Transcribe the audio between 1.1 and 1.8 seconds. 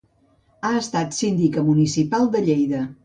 síndica